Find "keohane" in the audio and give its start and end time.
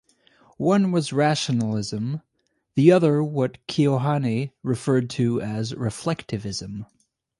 3.67-4.49